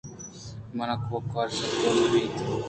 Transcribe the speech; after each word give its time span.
من 0.75 0.89
ءَ 0.93 0.95
کپودر 1.03 1.47
سک 1.57 1.71
دوست 1.81 2.05
بیت۔ 2.11 2.35